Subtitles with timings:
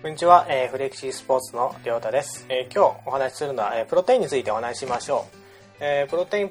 [0.00, 5.36] こんにちは、えー、フレキシースポーツのりょうたです、えー今日お話しするのは、えープロテインについてお話ししましょう、
[5.80, 6.50] えープロテイン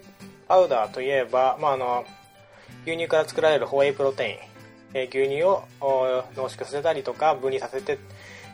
[0.49, 2.05] パウダーといえば、まあ、あの
[2.85, 4.31] 牛乳から作られるホエイプロテ
[4.93, 5.63] イン、えー牛乳を
[6.35, 7.99] 濃縮させたりとか分離させて、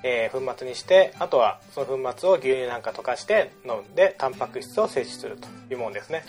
[0.04, 6.24] えー粉末にしてあとはその粉末を牛乳なんか溶かして飲んでタンパク質を摂取するというものですね。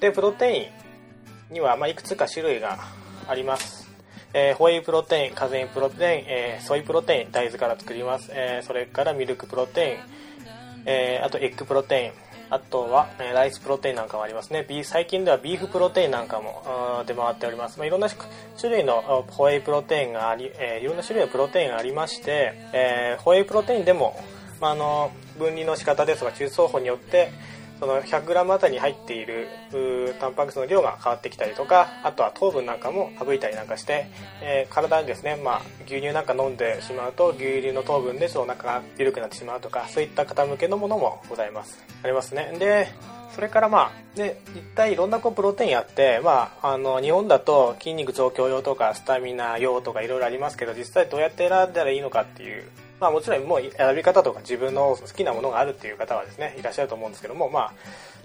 [0.00, 2.80] でプロテインには、まあ、いくつか種類が
[3.28, 3.87] あります。
[4.34, 8.30] えーホエイプロテイン、カゼインプロテイン、えーソイプロテイン、大豆から作ります。
[8.32, 9.96] えーそれからミルクプロテイン、
[10.86, 12.12] えーあとエッグプロテイン、
[12.50, 14.66] あとは、えーライスプロテインなんかもありますね。
[14.84, 17.78] 最近ではビーフプロテインなんかも出回っております。
[17.78, 18.08] まあ、いろんな
[18.60, 24.18] 種類のホエイプロテインがあり、えーいろんな種類のプロテインがありまして、えーホエイプロテインでも、
[24.60, 27.30] まあ、あの分離の仕方ですとか抽出法によって
[27.78, 29.48] その 100g あたりに入っている
[30.20, 34.10] タンパク質の量が変わってきたりとかあとは糖分なんかも省いたりなんかして、
[34.42, 41.78] えー体にですね、まあ、牛乳なんか飲んでしまうと牛乳の糖分でちょっとお腹が緩くなってしまうとかそういった方向けのものもございます。
[42.02, 42.56] ありますね。
[42.58, 42.88] で
[43.34, 52.64] それからまあで一体いろんなこうプロテインあって、まあ、あの日本だと筋肉増強用とかスタミナ用とかいろいろありますけど実際どうやって選んだらいいのかっていう
[53.00, 57.72] まあもちろんもう選び方とか自分の好きなものがあるっていう方はですねいらっしゃると思うんですけどもまあ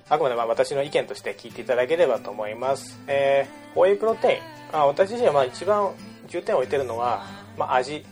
[0.09, 2.99] あくまでまあ私の意見として聞いていただければと思います。
[3.07, 4.77] えー、ホエイプロテイン。
[4.77, 5.91] あ私自身はまあ一番
[6.27, 7.25] 重点を置いてるのは、
[7.57, 8.05] まあ、味。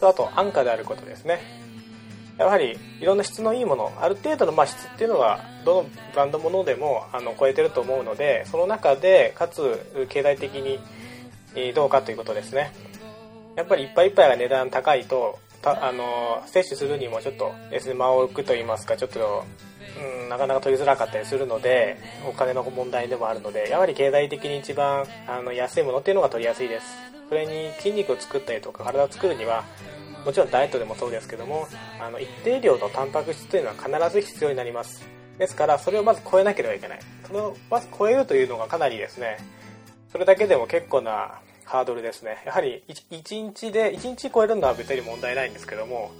[0.00, 1.40] とあと安価であることですね。
[2.38, 10.78] やはりいろんな質のいいものある程度のまあ質っていうのはどのブランドものでもあの超えてると思うのでその中でかつ経済的に
[11.72, 12.72] どうかということですね。
[13.56, 19.44] やっぱりいっぱいいっぱいが値段高いとたあの摂取するにもちょっとですね間を置くと言いますかちょっと、
[20.22, 26.86] うん、なかなか取りづらかったりするのでお金の問題でもあるのでやはり経済的に一番あの安いものっていうのが取りやすいです。
[27.28, 29.64] それに筋肉を作ったりとか体を作るには
[30.24, 31.66] もちろんダイエットでもそうですけども
[32.00, 35.04] あの一定量のタンパク質というのは必ず必要になります。
[35.38, 37.00] ですからそれをまず超えなければいけない。
[37.26, 39.38] それをまず超えるというのがかなりですね
[40.12, 42.42] それだけでも結構なハードルですね。
[42.46, 46.12] やはり 1, 1日で1日超えるのは別に問題ないんですけども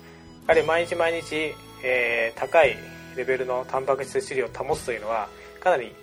[0.47, 2.77] やはり毎日毎日、えー高い
[3.17, 5.29] レベルのタンパク質摂取量を保つというのは
[5.61, 5.95] かなり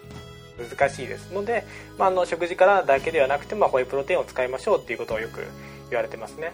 [0.58, 1.32] 難しいです。
[1.32, 1.64] ので、
[1.98, 5.46] まあ、あの食事からだけではなくて、まあ、ホエイプロテインを使いましょうっていうことをよく
[5.90, 6.54] 言われてますね。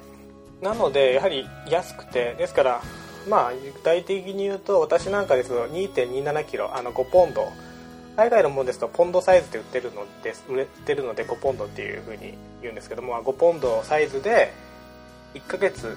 [0.61, 2.81] なのでやはり安くてですから
[3.29, 7.47] まあ具体的に言うと私なんかですと 2.27kg あの5ポンド
[8.19, 14.51] 海外のものですとポンドサイズで売ってるので売れてるので5ポンドっていう風に言うんですけども5ポンドサイズで
[15.35, 15.95] 1ヶ月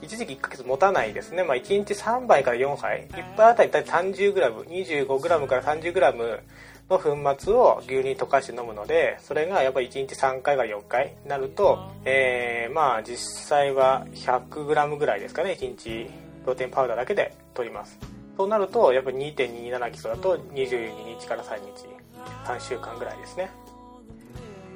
[0.00, 3.08] 一時期1ヶ月持たないですね、まあ、1日3杯から4杯。
[3.08, 6.40] 1杯あたり大体 30g25g から 30g
[6.88, 15.58] の粉末を牛乳溶かして飲むのでそれがやっぱり1日3回から4回になると、えーまあ実際は 100g ぐらいですかね。
[15.58, 16.08] 1日
[16.44, 18.17] プロテインパウダーだけで取ります。
[18.38, 21.86] そうなるとやっぱり2.27キロだと22日から3日
[22.46, 23.50] 3週間ぐらいですね。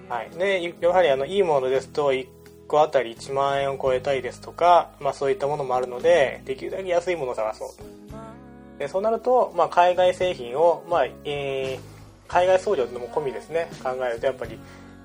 [0.09, 0.31] はい。
[0.31, 2.27] でやはりあのいいものですと1
[2.67, 8.79] 個あたり1万円を超えたいですとか、まあ、そういったものもあるのでできるだけ安いものを探そう。
[8.81, 11.93] でそうなると、まあ、海外製品を、まあえー
[12.33, 13.69] 海外送料も込みですね。
[13.83, 14.59] 考えるとやっぱり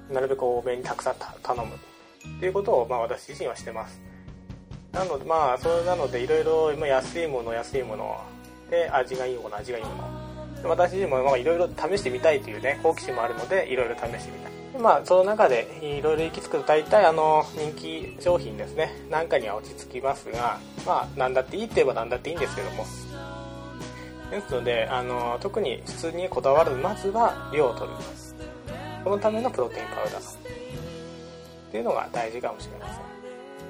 [0.10, 1.76] なるべく多めにたくさん頼む。
[1.76, 4.00] っていうことを、まあ、私自身はしてます。
[4.94, 6.44] なのでまあそれなのでいろい
[6.78, 8.24] ろ安いもの安いもの
[8.70, 9.92] で味がいいもの味がいいも
[10.64, 14.52] の私自身もいろいろ試してみたいというね好奇心もあるのでいろいろ試してみたい。
[14.74, 18.92] でまあその中でいろいろ行き着くと大体あの人気商品ですね。
[19.10, 22.86] なんかには落ち着きますがまあ何だっていいって言えば何だっていいんですけども。
[24.32, 27.96] ですのであの特に質にこだわるまずは量を取る。
[29.04, 30.38] このためのプロテインパウダー。
[30.38, 32.98] っていうのが大事かもしれません。
[32.98, 33.04] こ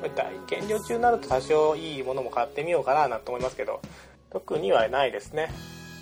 [0.03, 3.81] れ大減量中になると多少いいものも買ってみようかななんて思いますけど。
[4.31, 5.49] 特にはないですね。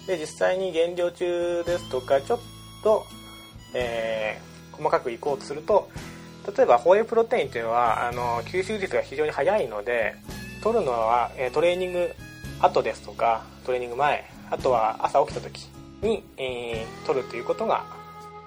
[0.08, 2.40] で実際に減量中ですとかちょっ
[2.84, 3.03] と、
[3.74, 5.90] えー細かくいこうとすると
[6.55, 10.16] 例えばホエイプロテインというのはあの吸収率が非常に速いので
[10.61, 12.11] 取るのはえトレーニング
[12.59, 15.70] 後ですとかトレーニング前あとは朝起きた時
[16.02, 17.85] に、えー取るということが、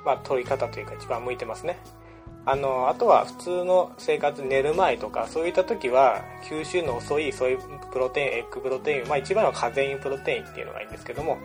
[0.04, 1.78] まあ、取り方というか一番向いてますね。
[2.50, 7.58] あのあとは普通の生活寝る前とかそういった時は吸収の遅いそういう
[7.92, 11.36] プロテインエッグプロテイン、まあ、一番はカゼインプロテインっていうのがいいんですけども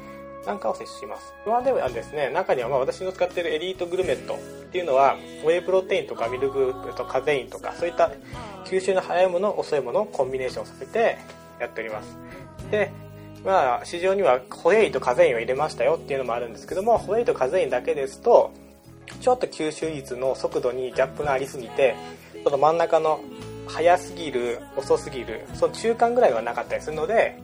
[0.46, 1.34] なんかを摂取します。
[1.46, 4.38] まあでもですね中にはまあ私の使ってるエリートグルメットっ
[4.72, 5.16] ていうのは
[5.46, 8.10] ウェイプロテインとかミルクとカゼインとかそういった
[8.66, 11.18] 吸収の早いもの遅いものをコンビネーションさせて
[11.60, 12.18] やっております。
[12.72, 12.92] で
[13.44, 18.54] まあ市場にはホエイとカゼインを入れましたよっていうのもあるんですけどもホエイとカゼインだけですと
[19.20, 21.96] ちょっと吸収率の速度にギャップがありすぎて
[22.44, 23.22] その真ん中の
[23.68, 27.40] 早すぎる遅すぎるその中間ぐらいはなかったりするので、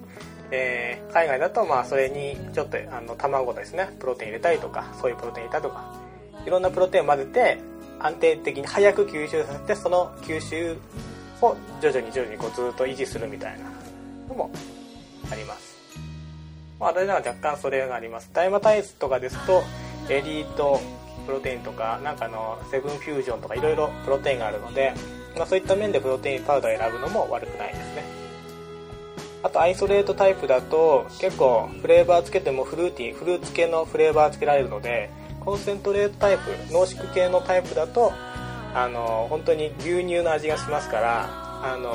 [0.51, 5.93] えー、海外だとまあそれにちょっとあの卵ですねプロテイン入れたりとかそういうプロテイン入れたりとか
[6.45, 7.57] いろんなプロテインを混ぜて
[7.99, 10.77] 安定的に早く吸収させてその吸収
[11.41, 13.65] を徐々に徐々にこうずっと維持するみたいな
[14.27, 14.51] のも
[15.31, 15.77] あります。
[16.79, 18.29] まあ、私は若干それがあります。
[18.33, 19.63] 大麻体質とかですと
[20.09, 20.79] エリート
[21.25, 24.93] プロテインとかなんかのセブンフュージョンとかいろいろプロテインがあるので、
[25.35, 28.03] まあ、そういった面でプロテインパウダーを選ぶのも悪くないですね。
[29.41, 36.43] あとアイソレートタイプだと結構フレーバーつけてもフルーティーフルーツ系のフレーバーつけられるのでコンセントレートタイプ
[36.73, 38.11] 濃縮系のタイプだと
[38.73, 41.29] あの本当に牛乳の味がしますから
[41.63, 41.93] あの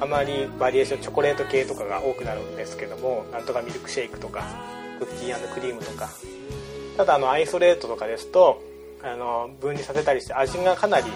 [0.00, 4.44] あまりバリエーションチョコレート系とかが多くなるんですけどもなんとかミルクシェイクとか
[4.98, 6.10] クッキークリームとか
[7.00, 8.62] ただあのアイソレートとかですと
[9.02, 11.06] あの分離させたりして味がかなり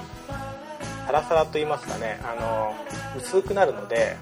[1.06, 2.74] サラサラと言いますかねあの
[3.18, 4.16] 薄くなるので、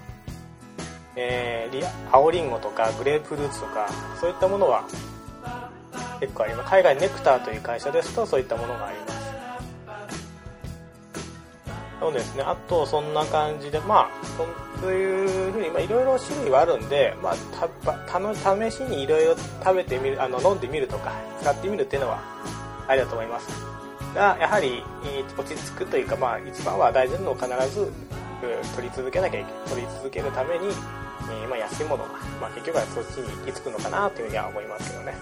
[1.15, 3.89] えー、青りんごとかグレープフルーツとか
[4.21, 4.89] そういったものは
[6.19, 6.71] 結構あります。
[6.71, 9.22] 海外ネクターという会社ですとそういったものがあります。
[12.03, 12.43] そうですね。
[12.43, 14.11] あとそんな感じでまあ
[14.81, 22.21] そういうふうにいろいろ種類はあるんで、まあ、たの試しにいろいろ食べてみるあの飲んでみるとか使ってみるっていうのは
[22.89, 23.49] ありだと思います。
[24.15, 24.83] がやはり
[25.39, 27.93] 落ち着くというか、まあ、一番は大事なのを必ず
[28.75, 32.11] 取り続けなきゃいけない取り続けるために、えー、まあ、安いものが、
[32.41, 35.15] まあ、結局はそっちに行き着くのかなというふうには思いますけどね、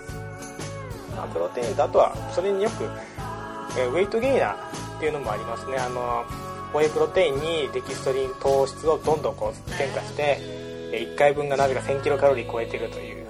[1.14, 2.84] まあ、プロテインとあとはそれによく、
[3.78, 5.76] えー、ウェイトゲイナーっていうのもありますね。
[5.76, 10.38] あのホエイプロテインにデキストリン糖質をどんどんこう添加して
[10.92, 13.26] 1回分がなぜか1000キロカロリー超えてるという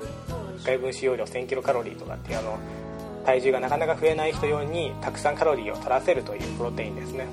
[0.58, 2.58] 1回分使用量1000キロカロリーとかっていうあの
[3.25, 7.26] 体重がなかなか増えない人用にたくさんカロリーを取らせるというプロテインですね。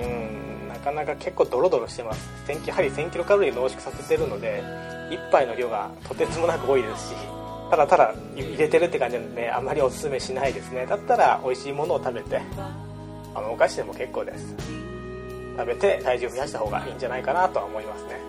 [0.00, 2.30] うんなかなか結構ドロドロしてます。
[2.66, 4.62] やはり1000キロカロリー濃縮させてるので
[5.10, 7.14] 1杯の量がとてつもなく多いですし
[7.70, 10.86] ただただ入れてるって感じなのであまりおすすめしないですね。
[10.86, 12.40] だったら美味しいものを食べて
[13.36, 14.54] あのお菓子でも結構です。
[15.56, 18.20] 食べて体重増やした方がいいんじゃないかなとは思いますね。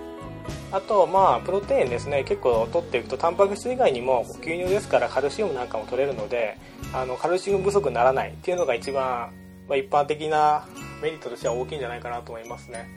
[0.72, 2.24] あとまあプロテインですね。
[2.24, 6.58] 結構取っていくとタンパク質以外にも牛乳ですからカルシウムなんかも取れるので
[6.94, 9.32] あのカルシウム不足にならないっていうのが一番、
[9.68, 10.66] まあ、一般的な
[11.02, 12.88] メリットとしては大きいんじゃないかなと思いますね、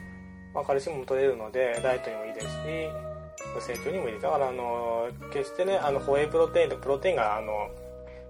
[0.55, 2.53] まあ、カルシウムも取れるのでダイエットにもいいですし
[3.75, 7.71] 成長にもいいだからあの決してねあのホエイプロテインとプロテインがあの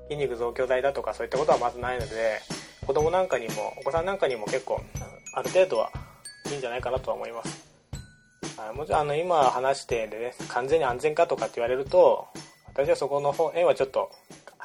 [0.08, 2.40] 筋肉増強剤だとかそういったことはまずないので
[2.90, 4.80] 子供なんかにもお子さんなんかにも結構
[5.32, 5.92] ある程度は
[6.50, 7.64] いいんじゃないかなとは思います。
[8.74, 12.26] もちろんあの今話してで、ね、完全に安全かとかって言われると
[12.66, 14.10] 私はそこの辺はちょっと、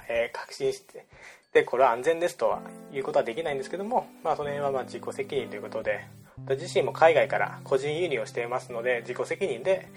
[0.09, 1.05] えー、確信して
[1.53, 2.61] でこれは安全ですとは
[2.91, 6.07] 言うことはできないんですけども、まあ、その辺はまあ自己責任ということで
[6.45, 9.87] 私自身も海外から個人輸入をしていますので自己責任で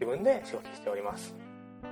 [0.00, 1.34] 自分で消費しております。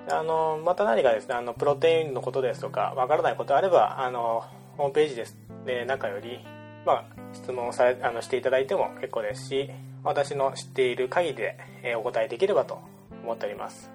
[0.08, 4.42] あのまた何かですねあのプロテインのことですとかわからないことあればあの
[4.76, 5.36] ホームページです。
[5.64, 6.40] で中より
[6.84, 9.70] まあ、質問されあのしていただいても結構ですし
[10.02, 12.80] 私の知っている限りで、えお答えできればと
[13.22, 13.88] 思っております。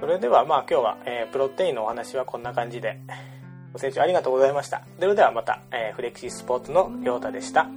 [0.00, 2.98] それではまあ今日は、えー、プロテインのお話はこんな感じで
[3.74, 4.82] ご清聴ありがとうございました。
[4.98, 7.68] それではまた、えー、フレキシスポーツのりょうたでした。